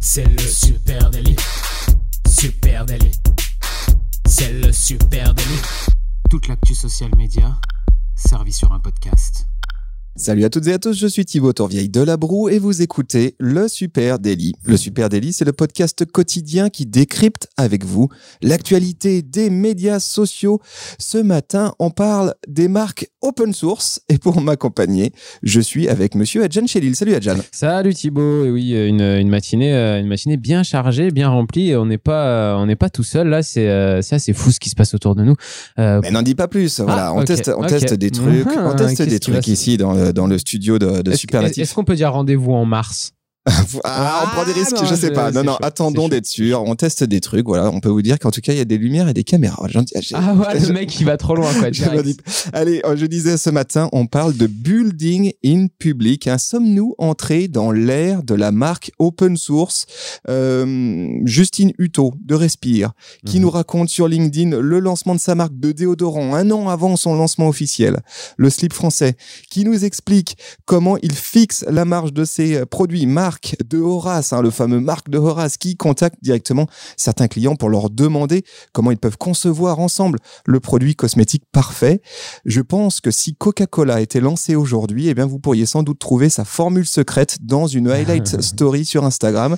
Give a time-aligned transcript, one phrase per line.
[0.00, 1.36] C'est le super délit.
[2.28, 3.12] Super délit.
[4.26, 5.62] C'est le super délit.
[6.30, 7.58] Toute l'actu social média
[8.14, 9.46] servie sur un podcast.
[10.16, 12.82] Salut à toutes et à tous, je suis Thibaut Tourvieille de La Broue et vous
[12.82, 14.54] écoutez Le Super Daily.
[14.62, 18.08] Le Super Daily, c'est le podcast quotidien qui décrypte avec vous
[18.40, 20.60] l'actualité des médias sociaux.
[21.00, 25.12] Ce matin, on parle des marques open source et pour m'accompagner,
[25.42, 26.94] je suis avec monsieur Adjan Chelil.
[26.94, 27.36] Salut Adjan.
[27.52, 31.70] Salut Thibaut, et oui, une, une matinée, euh, une matinée bien chargée, bien remplie.
[31.70, 33.42] et On n'est pas, on n'est pas tout seul là.
[33.42, 35.34] C'est, euh, c'est assez fou ce qui se passe autour de nous.
[35.78, 36.80] Euh, Mais n'en dis pas plus.
[36.80, 40.12] Voilà, on teste, on teste des trucs, Mhm, on teste des trucs ici dans le,
[40.12, 41.62] dans le studio de, de Superlatif.
[41.62, 43.13] est-ce qu'on peut dire rendez-vous en mars?
[43.84, 45.30] Ah, on prend des Ah, risques, non, je sais pas.
[45.30, 46.62] Non, non, chaud, attendons d'être sûr.
[46.62, 47.46] On teste des trucs.
[47.46, 49.24] Voilà, on peut vous dire qu'en tout cas, il y a des lumières et des
[49.24, 49.66] caméras.
[50.14, 51.68] Ah ouais, le mec qui va trop loin quoi.
[52.54, 56.26] Allez, euh, je disais ce matin, on parle de building in public.
[56.26, 56.38] hein.
[56.38, 59.86] Sommes-nous entrés dans l'ère de la marque open source?
[60.28, 62.92] Euh, Justine Hutto de Respire,
[63.26, 63.42] qui Mhm.
[63.42, 67.14] nous raconte sur LinkedIn le lancement de sa marque de déodorant un an avant son
[67.14, 68.00] lancement officiel.
[68.38, 69.16] Le slip français,
[69.50, 73.06] qui nous explique comment il fixe la marge de ses euh, produits.
[73.68, 77.90] De Horace, hein, le fameux Marc de Horace, qui contacte directement certains clients pour leur
[77.90, 82.00] demander comment ils peuvent concevoir ensemble le produit cosmétique parfait.
[82.44, 86.28] Je pense que si Coca-Cola était lancé aujourd'hui, eh bien, vous pourriez sans doute trouver
[86.28, 89.56] sa formule secrète dans une highlight story sur Instagram.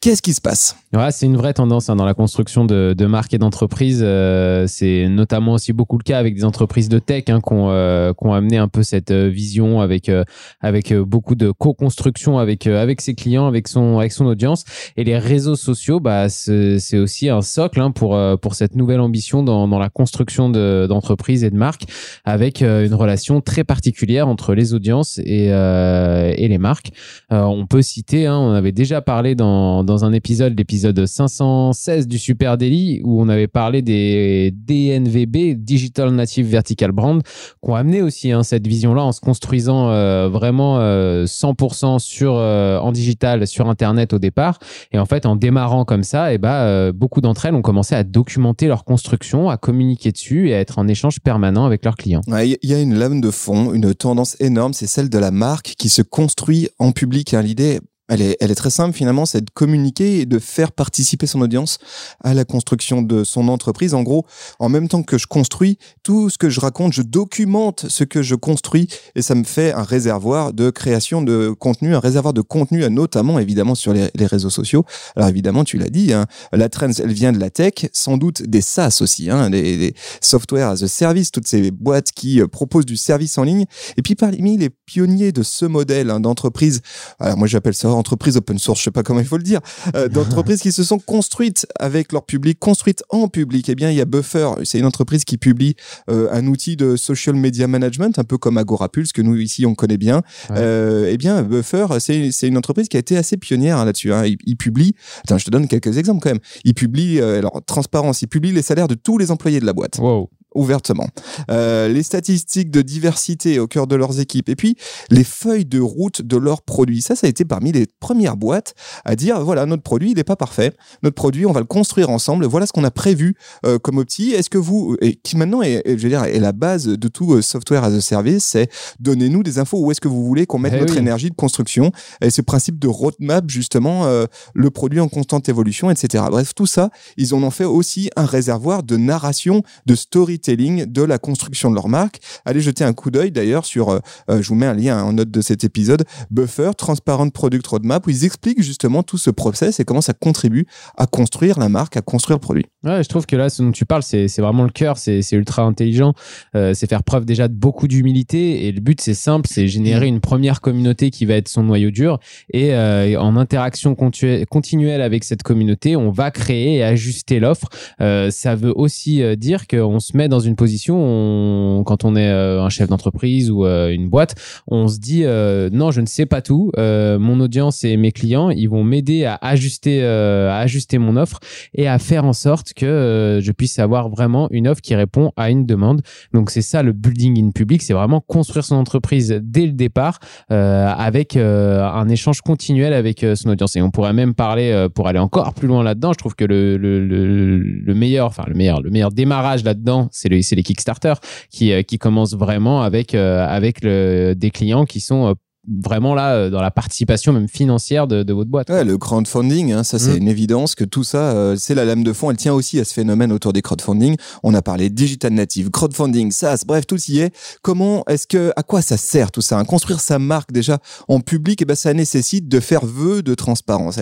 [0.00, 0.76] Qu'est-ce qui se passe?
[0.92, 4.00] Ouais, c'est une vraie tendance hein, dans la construction de, de marques et d'entreprises.
[4.02, 7.70] Euh, c'est notamment aussi beaucoup le cas avec des entreprises de tech hein, qui ont,
[7.70, 10.24] euh, qui ont amené un peu cette euh, vision avec, euh,
[10.60, 14.64] avec beaucoup de co-construction avec, avec ses clients, avec son, avec son audience.
[14.96, 19.00] Et les réseaux sociaux, bah, c'est aussi un socle hein, pour, euh, pour cette nouvelle
[19.00, 21.84] ambition dans, la construction de- d'entreprises et de marques
[22.24, 26.90] avec euh, une relation très particulière entre les audiences et, euh, et les marques.
[27.30, 32.18] On peut citer, hein, on avait déjà parlé dans, dans un épisode, l'épisode 516 du
[32.18, 38.02] Super Daily, où on avait parlé des DNVB, Digital Native Vertical Brand, qui ont amené
[38.02, 39.88] aussi hein, cette vision-là en se construisant
[40.28, 43.03] vraiment euh, 100% sur, en digital
[43.46, 44.58] sur Internet au départ.
[44.92, 47.94] Et en fait, en démarrant comme ça, et bah, euh, beaucoup d'entre elles ont commencé
[47.94, 51.96] à documenter leur construction, à communiquer dessus et à être en échange permanent avec leurs
[51.96, 52.22] clients.
[52.26, 55.30] Ouais, Il y a une lame de fond, une tendance énorme, c'est celle de la
[55.30, 57.34] marque qui se construit en public.
[57.34, 57.42] hein.
[57.42, 61.78] L'idée, elle est, très simple finalement, c'est de communiquer et de faire participer son audience
[62.22, 63.94] à la construction de son entreprise.
[63.94, 64.26] En gros,
[64.58, 68.22] en même temps que je construis, tout ce que je raconte, je documente ce que
[68.22, 72.42] je construis et ça me fait un réservoir de création de contenu, un réservoir de
[72.42, 74.84] contenu, notamment évidemment sur les, réseaux sociaux.
[75.16, 78.42] Alors évidemment, tu l'as dit, hein, la trend, elle vient de la tech, sans doute
[78.42, 82.48] des SaaS aussi, hein, des, des software as a service, toutes ces boîtes qui euh,
[82.48, 83.64] proposent du service en ligne.
[83.96, 86.80] Et puis parmi les pionniers de ce modèle hein, d'entreprise,
[87.18, 89.60] alors moi j'appelle ça entreprise open source, je sais pas comment il faut le dire,
[89.96, 93.68] euh, d'entreprises qui se sont construites avec leur public, construites en public.
[93.68, 95.76] Eh bien, il y a Buffer, c'est une entreprise qui publie
[96.10, 99.74] euh, un outil de social media management, un peu comme Agorapulse que nous ici on
[99.74, 100.22] connaît bien.
[100.50, 100.56] Ouais.
[100.58, 104.12] Euh, eh bien, Buffer, c'est c'est une entreprise qui a été assez pionnière hein, là-dessus.
[104.12, 104.24] Hein.
[104.58, 104.94] Publie,
[105.24, 106.40] attends, je te donne quelques exemples quand même.
[106.64, 109.72] Il publie, euh, alors transparence, il publie les salaires de tous les employés de la
[109.72, 110.30] boîte Wow.
[110.54, 111.08] Ouvertement.
[111.50, 114.76] Euh, les statistiques de diversité au cœur de leurs équipes et puis
[115.10, 117.02] les feuilles de route de leurs produits.
[117.02, 120.24] Ça, ça a été parmi les premières boîtes à dire voilà, notre produit, il n'est
[120.24, 120.72] pas parfait.
[121.02, 122.46] Notre produit, on va le construire ensemble.
[122.46, 123.34] Voilà ce qu'on a prévu
[123.66, 124.30] euh, comme opti.
[124.30, 127.34] Est-ce que vous, et qui maintenant est, je veux dire, est la base de tout
[127.34, 130.58] euh, software as a service, c'est donnez-nous des infos où est-ce que vous voulez qu'on
[130.58, 131.00] mette Eh notre oui.
[131.00, 131.90] énergie de construction
[132.20, 134.06] et ce principe de roadmap, justement,
[134.54, 136.24] le produit en constante évolution, etc.
[136.30, 141.02] Bref, tout ça, ils en ont fait aussi un réservoir de narration, de storytelling de
[141.02, 142.20] la construction de leur marque.
[142.44, 143.98] Allez jeter un coup d'œil d'ailleurs sur, euh,
[144.30, 148.06] euh, je vous mets un lien en note de cet épisode, Buffer, Transparent Product Roadmap,
[148.06, 150.66] où ils expliquent justement tout ce process et comment ça contribue
[150.96, 152.66] à construire la marque, à construire le produit.
[152.84, 155.62] Ouais, je trouve que là, ce dont tu parles, c'est vraiment le cœur, c'est ultra
[155.62, 156.12] intelligent,
[156.54, 158.66] euh, c'est faire preuve déjà de beaucoup d'humilité.
[158.66, 161.90] Et le but, c'est simple, c'est générer une première communauté qui va être son noyau
[161.90, 162.18] dur.
[162.52, 167.68] Et euh, en interaction continue- continuelle avec cette communauté, on va créer et ajuster l'offre.
[168.02, 172.14] Euh, ça veut aussi euh, dire qu'on se met dans une position, on- quand on
[172.16, 174.34] est euh, un chef d'entreprise ou euh, une boîte,
[174.66, 176.70] on se dit euh, non, je ne sais pas tout.
[176.76, 181.16] Euh, mon audience et mes clients, ils vont m'aider à ajuster, euh, à ajuster mon
[181.16, 181.40] offre
[181.74, 185.32] et à faire en sorte que euh, je puisse avoir vraiment une offre qui répond
[185.36, 186.02] à une demande.
[186.32, 190.18] Donc c'est ça le building in public, c'est vraiment construire son entreprise dès le départ
[190.50, 193.76] euh, avec euh, un échange continuel avec son audience.
[193.76, 196.12] Et on pourrait même parler pour aller encore plus loin là-dedans.
[196.12, 200.08] Je trouve que le, le, le, le meilleur, enfin le meilleur, le meilleur démarrage là-dedans,
[200.10, 201.14] c'est le, c'est les Kickstarter
[201.50, 205.34] qui, qui commencent vraiment avec avec des clients qui sont
[205.82, 208.70] vraiment là euh, dans la participation même financière de, de votre boîte.
[208.70, 210.18] Ouais, le crowdfunding, hein, ça c'est Mm.
[210.18, 212.30] une évidence que tout ça, euh, c'est la lame de fond.
[212.30, 214.16] Elle tient aussi à ce phénomène autour des crowdfunding.
[214.42, 217.34] On a parlé digital native, crowdfunding, SaaS, bref, tout y est.
[217.62, 219.64] Comment est-ce que, à quoi ça sert tout ça hein?
[219.64, 220.78] Construire sa marque déjà
[221.08, 223.98] en public, et ben ça nécessite de faire vœu de transparence.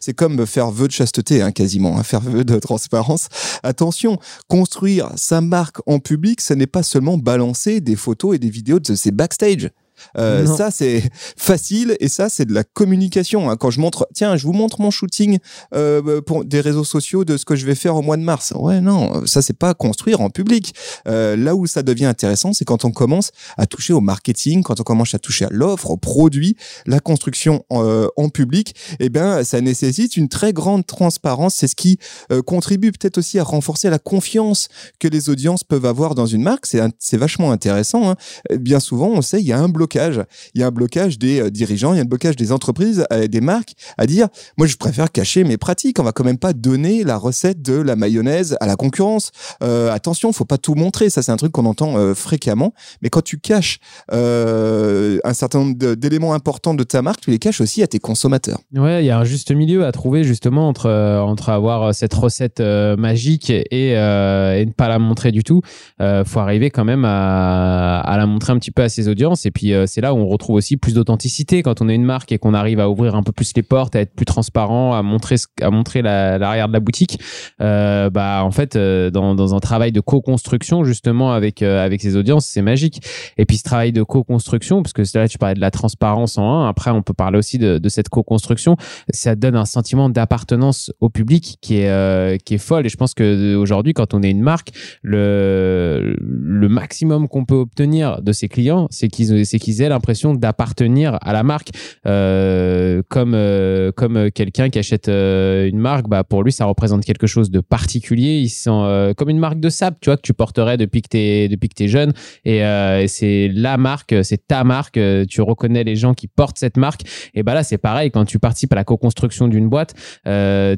[0.00, 3.28] C'est comme faire vœu de chasteté, hein, quasiment, hein, faire vœu de transparence.
[3.62, 4.18] Attention,
[4.48, 8.80] construire sa marque en public, ce n'est pas seulement balancer des photos et des vidéos
[8.80, 9.70] de ses backstage.
[10.18, 11.02] Euh, ça c'est
[11.36, 13.50] facile et ça c'est de la communication.
[13.50, 13.56] hein.
[13.56, 15.38] Quand je montre, tiens, je vous montre mon shooting
[15.74, 18.52] euh, pour des réseaux sociaux de ce que je vais faire au mois de mars.
[18.56, 20.74] Ouais, non, ça c'est pas construire en public.
[21.08, 24.80] Euh, là où ça devient intéressant, c'est quand on commence à toucher au marketing, quand
[24.80, 26.56] on commence à toucher à l'offre, au produit,
[26.86, 28.74] la construction en public.
[29.00, 31.54] Eh bien, ça nécessite une très grande transparence.
[31.56, 31.98] C'est ce qui
[32.46, 34.68] contribue peut-être aussi à renforcer la confiance
[34.98, 36.66] que les audiences peuvent avoir dans une marque.
[36.66, 38.10] C'est vachement intéressant.
[38.10, 38.16] hein.
[38.58, 39.93] Bien souvent, on sait, il y a un blocage.
[39.94, 43.04] Il y a un blocage des euh, dirigeants, il y a un blocage des entreprises,
[43.12, 45.98] euh, des marques à dire, moi, je préfère cacher mes pratiques.
[45.98, 49.30] On va quand même pas donner la recette de la mayonnaise à la concurrence.
[49.62, 51.10] Euh, attention, faut pas tout montrer.
[51.10, 52.72] Ça, c'est un truc qu'on entend euh, fréquemment.
[53.02, 53.78] Mais quand tu caches
[54.12, 57.98] euh, un certain nombre d'éléments importants de ta marque, tu les caches aussi à tes
[57.98, 58.58] consommateurs.
[58.74, 62.60] Ouais, il y a un juste milieu à trouver justement entre, entre avoir cette recette
[62.60, 65.60] magique et, ne pas la montrer du tout.
[65.98, 69.46] Faut arriver quand même à, à la montrer un petit peu à ses audiences.
[69.46, 72.04] Et puis euh, c'est là où on retrouve aussi plus d'authenticité quand on est une
[72.04, 74.94] marque et qu'on arrive à ouvrir un peu plus les portes, à être plus transparent,
[74.94, 77.18] à montrer, à montrer la- l'arrière de la boutique.
[77.60, 82.16] Euh, bah en fait, euh, dans, dans un travail de co-construction justement avec avec ses
[82.16, 83.02] audiences, c'est magique.
[83.38, 86.44] Et puis ce travail de co-construction, parce que là tu parlais de la transparence en
[86.62, 88.76] un, après on peut parler aussi de, de cette co-construction,
[89.10, 92.86] ça donne un sentiment d'appartenance au public qui est qui est folle.
[92.86, 94.70] Et je pense que aujourd'hui, quand on est une marque,
[95.02, 100.34] le le maximum qu'on peut obtenir de ses clients, c'est qu'ils c'est qu'ils aient l'impression
[100.34, 101.70] d'appartenir à la marque,
[102.06, 107.04] Euh, comme euh, comme quelqu'un qui achète euh, une marque, bah pour lui ça représente
[107.04, 108.40] quelque chose de particulier.
[108.40, 111.08] Il se sent comme une marque de sable, tu vois, que tu porterais depuis que
[111.08, 112.12] t'es depuis t'es jeune.
[112.44, 112.62] Et,
[113.06, 114.98] c'est la marque, c'est ta marque.
[115.28, 117.02] Tu reconnais les gens qui portent cette marque.
[117.34, 118.10] Et bah là, c'est pareil.
[118.10, 119.94] Quand tu participes à la co-construction d'une boîte,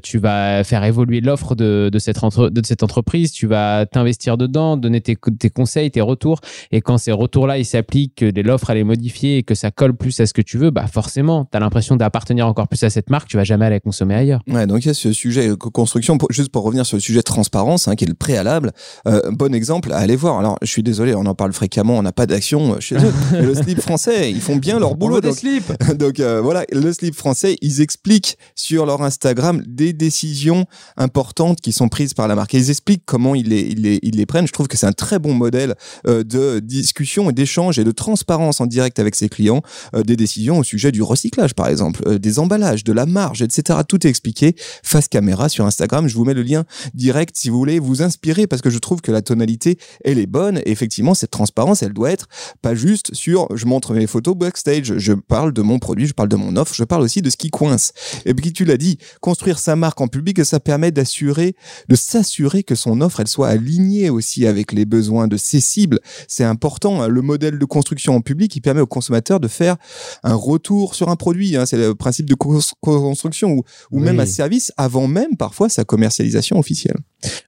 [0.03, 3.33] tu vas faire évoluer l'offre de, de, cette de cette entreprise.
[3.33, 6.41] Tu vas t'investir dedans, donner tes, tes conseils, tes retours.
[6.71, 9.97] Et quand ces retours-là, ils s'appliquent, que l'offre elle est modifiée et que ça colle
[9.97, 12.91] plus à ce que tu veux, bah forcément, tu as l'impression d'appartenir encore plus à
[12.91, 13.29] cette marque.
[13.29, 14.41] Tu vas jamais aller consommer ailleurs.
[14.49, 16.19] Ouais, donc il y a ce sujet euh, co-construction.
[16.19, 18.73] Pour- Juste pour revenir sur le sujet transparence, hein, qui est le préalable.
[19.09, 20.39] Euh, bon exemple à aller voir.
[20.39, 21.97] Alors, je suis désolé, on en parle fréquemment.
[21.99, 23.13] On n'a pas d'action euh, chez eux.
[23.33, 25.21] Mais le slip français, ils font bien leur boulot.
[25.21, 25.37] donc-.
[25.99, 31.73] Donc euh, voilà, le slip français, ils expliquent sur leur Instagram des décisions importantes qui
[31.73, 32.55] sont prises par la marque.
[32.55, 34.47] Et ils expliquent comment ils les, ils les, ils les prennent.
[34.47, 35.75] Je trouve que c'est un très bon modèle
[36.07, 39.63] euh, de discussion et d'échange et de transparence direct avec ses clients.
[39.95, 43.43] Euh, des décisions au sujet du recyclage, par exemple, euh, des emballages, de la marge,
[43.43, 43.81] etc.
[43.89, 46.09] Tout est expliqué face caméra sur Instagram.
[46.09, 46.65] Je vous mets le lien
[46.95, 50.27] direct si vous voulez vous inspirer parce que je trouve que la tonalité, elle est
[50.27, 50.61] bonne.
[50.67, 52.27] Effectivement, cette transparence, elle doit être
[52.63, 56.29] pas juste sur je montre mes photos backstage, je parle de mon produit, je parle
[56.29, 57.93] de mon offre, je parle aussi de ce qui coince.
[58.25, 61.55] Et puis tu l'as dit, construire sa marque en public, ça permet d'assurer,
[61.89, 66.01] de s'assurer que son offre, elle soit alignée aussi avec les besoins de ses cibles.
[66.29, 67.03] C'est important.
[67.03, 67.09] hein.
[67.09, 69.77] Le modèle de construction en public, il permet au consommateur de faire
[70.23, 71.57] un retour sur un produit.
[71.57, 71.67] hein.
[71.67, 73.59] C'est le principe de co- co-construction ou,
[73.93, 74.03] ou Oui.
[74.03, 76.97] même un service avant même parfois sa commercialisation officielle.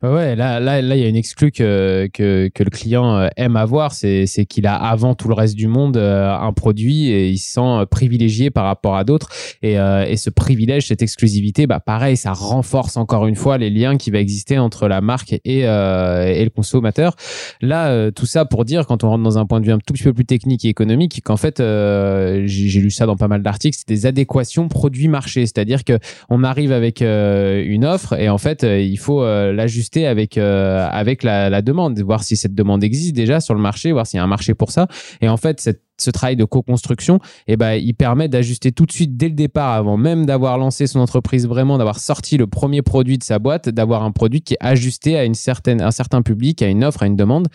[0.02, 3.28] Ouais, là, là, là, il y a une exclue que, que, que le client euh,
[3.36, 7.28] aime avoir, c'est, qu'il a avant tout le reste du monde euh, un produit et
[7.28, 9.28] il se sent euh, privilégié par rapport à d'autres.
[9.62, 13.70] Et, euh, et ce privilège, cette exclusivité, bah pareil, ça renforce encore une fois les
[13.70, 17.14] liens qui va exister entre la marque et, euh, et le consommateur.
[17.60, 19.78] Là, euh, tout ça pour dire, quand on rentre dans un point de vue un
[19.78, 23.28] tout petit peu plus technique et économique, qu'en fait, euh, j'ai, lu ça dans pas
[23.28, 28.28] mal d'articles, c'est des adéquations produit-marché, c'est-à-dire que on arrive avec euh, une offre et
[28.28, 32.82] en fait, euh, il faut l'ajuster avec avec la, la demande, voir si cette demande
[32.82, 34.88] existe déjà sur le marché, voir s'il y a un marché pour ça.
[35.20, 38.92] Et en fait, cette ce travail de co-construction, eh ben, il permet d'ajuster tout de
[38.92, 42.82] suite dès le départ, avant même d'avoir lancé son entreprise vraiment, d'avoir sorti le premier
[42.82, 46.22] produit de sa boîte, d'avoir un produit qui est ajusté à une certaine, un certain
[46.22, 47.48] public, à une offre, à une demande.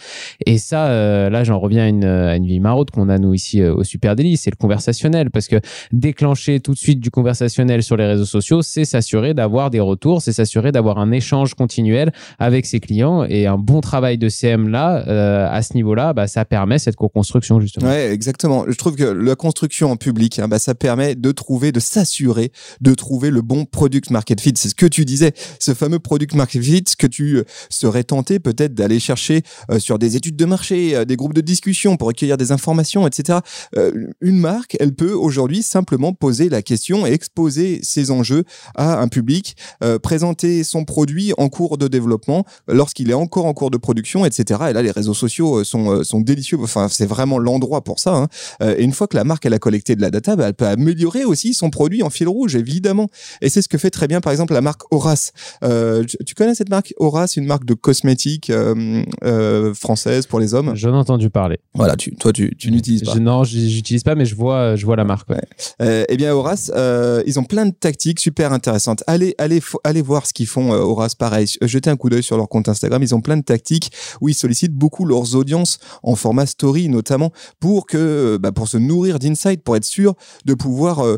[0.46, 3.34] Et ça, euh, là, j'en reviens à une, à une vieille maraude qu'on a nous
[3.34, 5.60] ici euh, au Super Daily, c'est le conversationnel, parce que
[5.92, 10.22] déclencher tout de suite du conversationnel sur les réseaux sociaux, c'est s'assurer d'avoir des retours,
[10.22, 14.68] c'est s'assurer d'avoir un échange continuel avec ses clients et un bon travail de CM
[14.68, 17.88] là, euh, à ce niveau-là, bah, ça permet cette co-construction justement.
[17.88, 18.33] Ouais, exactement.
[18.34, 18.66] Exactement.
[18.68, 22.52] Je trouve que la construction en public, hein, bah, ça permet de trouver, de s'assurer,
[22.82, 24.54] de trouver le bon product market fit.
[24.56, 28.40] C'est ce que tu disais, ce fameux product market fit que tu euh, serais tenté
[28.40, 32.08] peut-être d'aller chercher euh, sur des études de marché, euh, des groupes de discussion pour
[32.08, 33.40] recueillir des informations, etc.
[34.22, 38.44] une marque, elle peut aujourd'hui simplement poser la question et exposer ses enjeux
[38.76, 39.56] à un public,
[40.02, 44.62] présenter son produit en cours de développement lorsqu'il est encore en cours de production, etc.
[44.70, 46.58] Et là, les réseaux sociaux sont, sont délicieux.
[46.62, 48.16] Enfin, c'est vraiment l'endroit pour ça.
[48.16, 48.23] Hein.
[48.62, 50.68] Et une fois que la marque elle a collecté de la data, bah, elle peut
[50.68, 53.10] améliorer aussi son produit en fil rouge, évidemment.
[53.42, 55.32] Et c'est ce que fait très bien, par exemple, la marque Horace.
[55.64, 60.54] Euh, tu connais cette marque Horace, une marque de cosmétiques euh, euh, française pour les
[60.54, 60.74] hommes?
[60.76, 61.60] J'en ai entendu parler.
[61.74, 63.14] Voilà, tu, toi, tu, tu n'utilises pas.
[63.14, 65.30] Je, non, j'utilise pas, mais je vois, je vois la marque.
[65.30, 66.06] Ouais.
[66.10, 66.72] eh bien, Horace,
[67.26, 69.04] ils ont plein de tactiques super intéressantes.
[69.08, 71.16] Allez, allez, allez voir ce qu'ils font, Horace.
[71.16, 73.02] Pareil, jetez un coup d'œil sur leur compte Instagram.
[73.02, 77.32] Ils ont plein de tactiques où ils sollicitent beaucoup leurs audiences en format story, notamment
[77.60, 80.16] pour que, bah, pour se nourrir d'insights, pour être sûr
[80.46, 81.18] de pouvoir euh,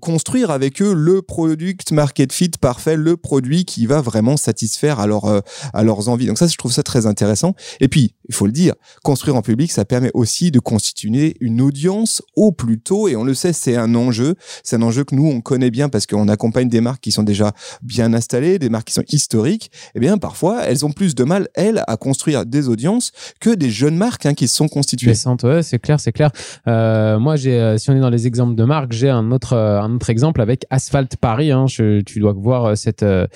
[0.00, 5.06] construire avec eux le product market fit parfait, le produit qui va vraiment satisfaire à,
[5.06, 5.40] euh,
[5.72, 6.26] à leurs envies.
[6.26, 7.54] Donc ça, je trouve ça très intéressant.
[7.80, 11.60] Et puis, il faut le dire, construire en public, ça permet aussi de constituer une
[11.60, 13.08] audience au plus tôt.
[13.08, 14.34] Et on le sait, c'est un enjeu.
[14.62, 17.22] C'est un enjeu que nous, on connaît bien parce qu'on accompagne des marques qui sont
[17.22, 17.52] déjà
[17.82, 19.70] bien installées, des marques qui sont historiques.
[19.94, 23.70] Eh bien, parfois, elles ont plus de mal, elles, à construire des audiences que des
[23.70, 25.14] jeunes marques hein, qui se sont constituées.
[25.42, 26.30] Ouais, c'est clair, c'est clair.
[26.66, 29.80] Euh, moi, j'ai, si on est dans les exemples de marques, j'ai un autre euh,
[29.80, 31.50] un autre exemple avec Asphalt Paris.
[31.50, 31.66] Hein.
[31.68, 33.26] tu dois voir euh, cette euh,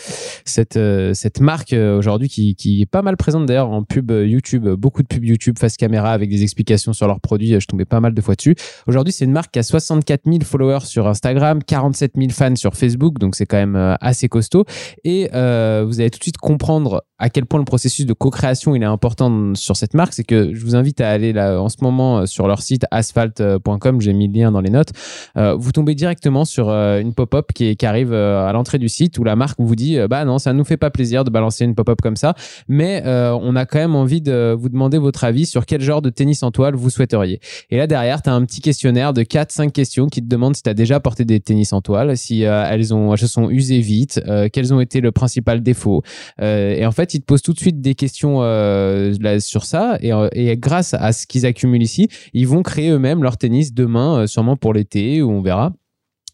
[0.45, 0.79] cette
[1.15, 5.25] cette marque aujourd'hui qui est pas mal présente d'ailleurs en pub YouTube, beaucoup de pubs
[5.25, 7.61] YouTube face caméra avec des explications sur leurs produits.
[7.61, 8.55] Je tombais pas mal de fois dessus.
[8.87, 12.75] Aujourd'hui, c'est une marque qui a 64 000 followers sur Instagram, 47 000 fans sur
[12.75, 14.65] Facebook, donc c'est quand même assez costaud.
[15.05, 18.83] Et vous allez tout de suite comprendre à quel point le processus de co-création il
[18.83, 20.15] est important sur cette marque.
[20.15, 24.01] C'est que je vous invite à aller là en ce moment sur leur site asphalt.com.
[24.01, 24.93] J'ai mis le lien dans les notes.
[25.37, 29.19] vous tombez direct directement sur euh, une pop-up qui, arrive euh, à l'entrée du site
[29.19, 31.65] où la marque vous dit euh, bah non ça nous fait pas plaisir de balancer
[31.65, 32.35] une pop-up comme ça
[32.67, 36.11] mais on a quand même envie de vous demander votre avis sur quel genre de
[36.11, 39.71] tennis en toile vous souhaiteriez et là derrière tu as un petit questionnaire de 4-5
[39.71, 42.95] questions qui te demande si tu as déjà porté des tennis en toile si elles
[42.95, 44.21] ont elles se sont usées vite
[44.53, 46.03] quels ont été le principal défaut
[46.41, 49.99] et en fait ils te posent tout de suite des questions là, sur ça.
[50.01, 54.27] Et, et, grâce à ce qu'ils accumulent ici ils vont créer eux-mêmes leur tennis demain
[54.27, 55.73] sûrement pour l'été où on verra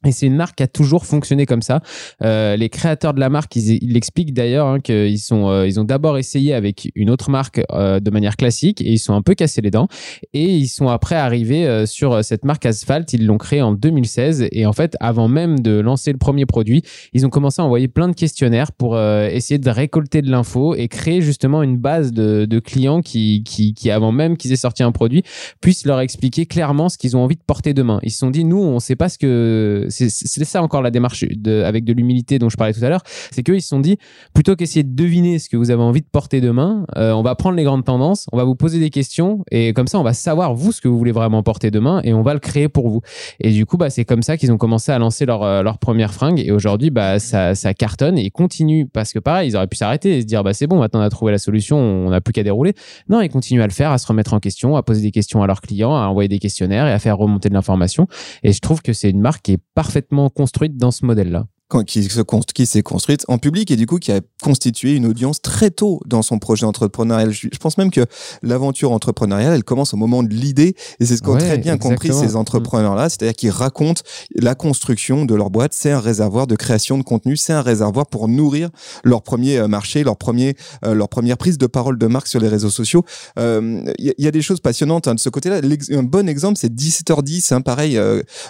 [0.04, 1.80] et c'est une marque qui a toujours fonctionné comme ça.
[2.22, 5.84] Euh, les créateurs de la marque, ils, l'expliquent d'ailleurs hein, qu'ils sont, euh, ils ont
[5.84, 9.34] d'abord essayé avec une autre marque euh, de manière classique et ils sont un peu
[9.34, 9.88] cassés les dents.
[10.32, 13.12] Et ils sont après arrivés sur cette marque Asphalt.
[13.12, 16.82] Ils l'ont créée en 2016 et en fait, avant même de lancer le premier produit,
[17.12, 20.88] ils ont commencé à envoyer plein de questionnaires pour essayer de récolter de l'info et
[20.88, 24.82] créer justement une base de, de clients qui, qui, qui, avant même qu'ils aient sorti
[24.82, 25.22] un produit,
[25.60, 28.00] puissent leur expliquer clairement ce qu'ils ont envie de porter demain.
[28.02, 30.90] Ils se sont dit, nous, on ne sait pas ce que c'est ça encore la
[30.90, 33.80] démarche de, avec de l'humilité dont je parlais tout à l'heure, c'est qu'ils se sont
[33.80, 33.98] dit,
[34.32, 37.34] plutôt qu'essayer de deviner ce que vous avez envie de porter demain, euh, on va
[37.34, 40.12] prendre les grandes tendances, on va vous poser des questions et comme ça on va
[40.12, 42.88] savoir vous ce que vous voulez vraiment porter demain et on va le créer pour
[42.88, 43.00] vous.
[43.40, 45.78] Et du coup, bah, c'est comme ça qu'ils ont commencé à lancer leur, euh, leur
[45.78, 49.56] première fringue et aujourd'hui, bah, ça, ça cartonne et ils continuent parce que pareil, ils
[49.56, 51.76] auraient pu s'arrêter et se dire, bah, c'est bon, maintenant on a trouvé la solution,
[51.76, 52.74] on n'a plus qu'à dérouler.
[53.08, 55.42] Non, ils continuent à le faire, à se remettre en question, à poser des questions
[55.42, 58.06] à leurs clients, à envoyer des questionnaires et à faire remonter de l'information.
[58.42, 61.44] Et je trouve que c'est une marque qui est parfaitement construite dans ce modèle-là
[61.86, 62.20] qui se
[62.52, 66.00] qui s'est construite en public et du coup qui a constitué une audience très tôt
[66.06, 67.32] dans son projet entrepreneurial.
[67.32, 68.02] Je, pense même que
[68.42, 72.12] l'aventure entrepreneuriale, elle commence au moment de l'idée et c'est ce qu'ont très bien compris
[72.12, 74.02] ces entrepreneurs-là, c'est-à-dire qu'ils racontent
[74.34, 78.06] la construction de leur boîte, c'est un réservoir de création de contenu, c'est un réservoir
[78.06, 78.70] pour nourrir
[79.02, 82.40] leur premier euh, marché, leur premier, euh, leur première prise de parole de marque sur
[82.40, 83.04] les réseaux sociaux.
[83.36, 85.60] Il euh, y, y, a des choses passionnantes hein, de ce côté-là.
[85.90, 87.98] Un bon exemple, c'est 17h10, hein, pareil.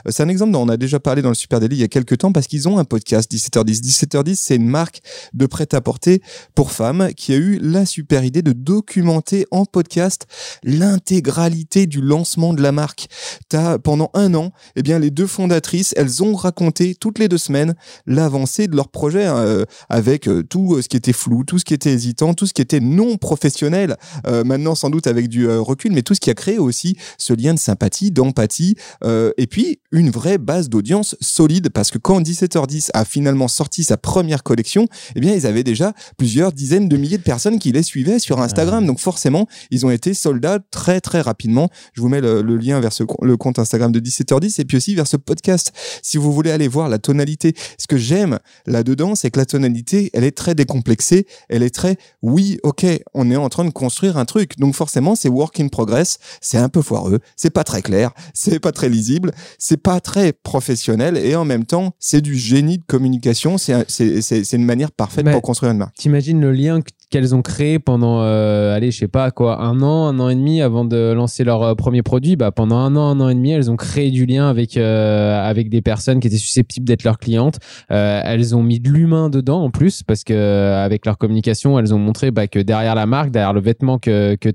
[0.09, 1.89] c'est un exemple dont on a déjà parlé dans le Super Daily il y a
[1.89, 3.83] quelques temps parce qu'ils ont un podcast 17h10.
[3.83, 5.01] 17h10, c'est une marque
[5.33, 6.23] de prêt-à-porter
[6.55, 10.27] pour femmes qui a eu la super idée de documenter en podcast
[10.63, 13.09] l'intégralité du lancement de la marque.
[13.49, 17.39] T'as, pendant un an, eh bien, les deux fondatrices, elles ont raconté toutes les deux
[17.39, 17.75] semaines
[18.07, 21.65] l'avancée de leur projet euh, avec euh, tout euh, ce qui était flou, tout ce
[21.65, 23.97] qui était hésitant, tout ce qui était non professionnel.
[24.27, 27.55] maintenant, sans doute avec du recul, mais tout ce qui a créé aussi ce lien
[27.55, 33.05] de sympathie, d'empathie, et puis une vraie base d'audience solide parce que quand 17h10 a
[33.05, 34.87] finalement sorti sa première collection,
[35.17, 38.41] eh bien, ils avaient déjà plusieurs dizaines de milliers de personnes qui les suivaient sur
[38.41, 38.87] Instagram.
[38.87, 41.69] Donc forcément, ils ont été soldats très très rapidement.
[41.93, 44.95] Je vous mets le, lien vers ce, le compte Instagram de 17h10 et puis aussi
[44.95, 45.73] vers ce podcast.
[46.03, 50.11] Si vous voulez aller voir la tonalité, ce que j'aime là-dedans, c'est que la tonalité,
[50.15, 51.27] elle est très décomplexée.
[51.49, 54.59] Elle est très, oui, ok, on est en train de construire un truc.
[54.59, 56.19] Donc forcément, c'est work in progress.
[56.41, 57.19] C'est un peu foireux.
[57.37, 58.13] C'est pas très clair.
[58.35, 59.33] C'est pas très lisible.
[59.59, 61.17] C'est pas très professionnel.
[61.17, 63.57] Et en même temps, c'est du génie communication.
[63.59, 65.95] C'est une manière parfaite pour construire une marque.
[65.97, 66.81] T'imagines le lien
[67.15, 70.35] qu'elles ont créé pendant, euh, allez, je sais pas quoi, un an, un an et
[70.35, 72.35] demi avant de lancer leur euh, premier produit.
[72.35, 75.41] Bah, pendant un an, un an et demi, elles ont créé du lien avec euh,
[75.41, 77.61] avec des personnes qui étaient susceptibles d'être leurs clientes.
[77.89, 82.01] elles ont mis de l'humain dedans en plus parce que avec leur communication, elles ont
[82.01, 84.49] montré bah, que derrière la marque, derrière le vêtement que que,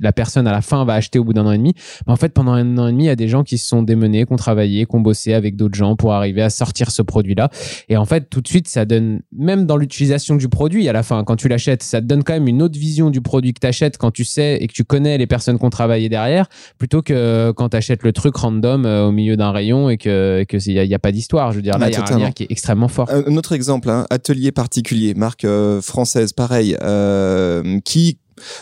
[0.00, 1.72] la personne à la fin va acheter au bout d'un an et demi,
[2.04, 3.68] bah, en fait, pendant un an et demi, il y a des gens qui se
[3.68, 6.90] sont démenés, qui ont travaillé, qui ont bossé avec d'autres gens pour arriver à sortir
[6.90, 7.48] ce produit-là.
[7.88, 11.04] Et en fait, tout de suite, ça donne, même dans l'utilisation du produit, à la
[11.04, 13.60] fin, quand tu l'achètes, ça te donne quand même une autre vision du produit que
[13.60, 16.48] tu achètes quand tu sais et que tu connais les personnes qui ont travaillé derrière,
[16.78, 20.42] plutôt que quand tu achètes le truc random euh, au milieu d'un rayon et que
[20.44, 21.52] qu'il n'y a, pas d'histoire.
[21.52, 23.10] Je veux dire, là, il y a un lien qui est extrêmement fort.
[23.10, 28.16] Un autre exemple, hein, atelier particulier, marque euh, française, pareil, euh, qui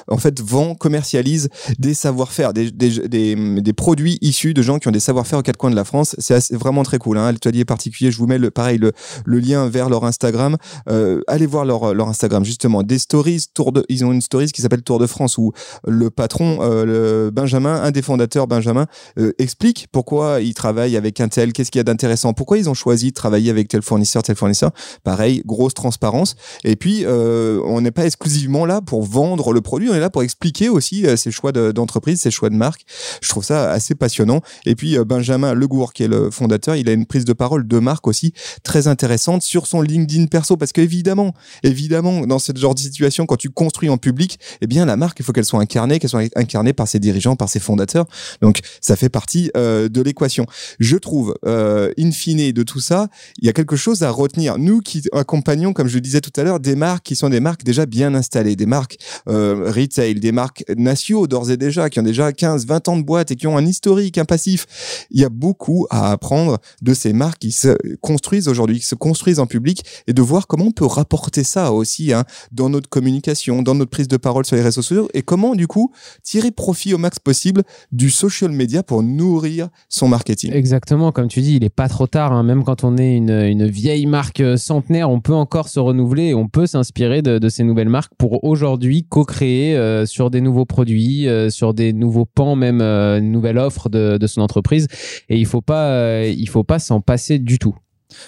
[0.09, 5.01] en fait, vend, commercialise des savoir-faire, des, des, produits issus de gens qui ont des
[5.01, 6.17] savoir-faire aux quatre coins de la France.
[6.19, 7.19] C'est vraiment très cool.
[7.19, 7.33] Hein.
[7.33, 8.93] L'atelier particulier, je vous mets le, pareil le,
[9.39, 10.57] lien vers leur Instagram.
[10.89, 12.83] Euh, allez voir leur, Instagram justement.
[12.83, 15.53] Des stories, tour de, ils ont une stories qui s'appelle Tour de France où
[15.87, 18.87] le patron, euh, le Benjamin, un des fondateurs, Benjamin,
[19.19, 22.69] euh, explique pourquoi ils travaillent avec un tel, qu'est-ce qu'il y a d'intéressant, pourquoi ils
[22.69, 24.71] ont choisi de travailler avec tel fournisseur, tel fournisseur.
[25.05, 26.35] Pareil, grosse transparence.
[26.65, 30.23] Et puis, on n'est pas exclusivement là pour vendre le produit, on est là pour
[30.23, 32.85] expliquer aussi euh, ses choix d'entreprise, ses choix de marque.
[33.23, 34.41] Je trouve ça assez passionnant.
[34.67, 37.67] Et puis euh, Benjamin Legour, qui est le fondateur, il a une prise de parole
[37.67, 42.75] de marque aussi très intéressante sur son LinkedIn perso, parce qu'évidemment, évidemment, dans ce genre
[42.75, 45.61] de situation, quand tu construis en public, eh bien la marque, il faut qu'elle soit
[45.61, 48.07] incarnée, qu'elle soit incarnée par ses dirigeants, par ses fondateurs.
[48.41, 50.47] Donc ça fait partie euh, de l'équation.
[50.79, 53.09] Je trouve, in fine, de tout ça,
[53.39, 54.59] il y a quelque chose à retenir.
[54.59, 57.41] Nous qui accompagnons, comme je le disais tout à l'heure, des marques qui sont des
[57.41, 58.99] marques déjà bien installées, des marques
[59.29, 63.03] euh, retail, des marques nationaux d'ores et déjà, qui ont déjà 15, 20 ans de
[63.03, 65.07] boîte et qui ont un historique, un passif.
[65.11, 68.95] Il y a beaucoup à apprendre de ces marques qui se construisent aujourd'hui, qui se
[68.95, 72.89] construisent en public et de voir comment on peut rapporter ça aussi hein, dans notre
[72.89, 75.93] communication, dans notre prise de parole sur les réseaux sociaux et comment du coup
[76.23, 80.53] tirer profit au max possible du social media pour nourrir son marketing.
[80.53, 82.43] Exactement, comme tu dis, il est pas trop tard, hein.
[82.43, 86.49] même quand on est une, vieille marque centenaire, on peut encore se renouveler et on
[86.49, 91.51] peut s'inspirer de, ces nouvelles marques pour aujourd'hui co-créer euh, sur des nouveaux produits, euh,
[91.51, 94.87] sur des nouveaux pans, même euh, une nouvelle offre de, de, son entreprise.
[95.29, 97.75] Et il faut pas, il faut pas s'en passer du tout.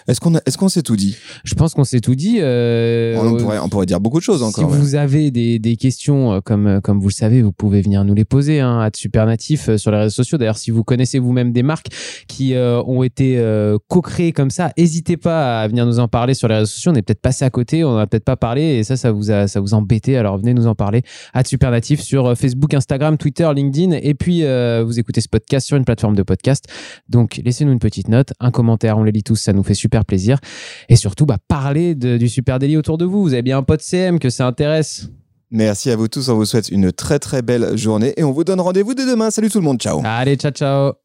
[0.09, 1.17] Est-ce qu'on est-ce qu'on s'est tout dit?
[1.45, 2.39] Je pense qu'on s'est tout dit.
[2.41, 4.73] Euh, on, pourrait, on, pourrait, dire beaucoup de choses encore.
[4.73, 7.81] Si vous avez des, des, questions, euh, comme, euh, comme vous le savez, vous pouvez
[7.81, 10.39] venir nous les poser hein, à Supernatif sur les réseaux sociaux.
[10.39, 11.89] D'ailleurs, si vous connaissez vous-même des marques
[12.29, 13.43] qui ont été
[13.89, 16.93] co-créées comme ça, n'hésitez pas à venir nous en parler sur les réseaux sociaux.
[16.93, 19.31] On est peut-être passé à côté, on n'a peut-être pas parlé et ça, ça vous
[19.31, 20.17] a, ça vous embêté.
[20.17, 24.99] Alors venez nous en parler à Supernatif sur Facebook, Instagram, Twitter, LinkedIn et puis vous
[24.99, 26.67] écoutez ce podcast sur une plateforme de podcast.
[27.09, 30.05] Donc laissez-nous une petite note, un commentaire, on les lit tous, ça nous fait super
[30.05, 30.39] plaisir.
[30.89, 33.23] Et surtout, bah, parler du Super Daily autour de vous.
[33.23, 35.09] Vous avez bien un pote CM que ça intéresse.
[35.51, 36.31] Merci à vous tous.
[36.31, 39.31] On vous souhaite une très très belle journée et on vous donne rendez-vous dès demain.
[39.31, 39.79] Salut tout le monde.
[39.79, 40.01] Ciao.
[40.03, 41.02] Allez, ciao, ciao.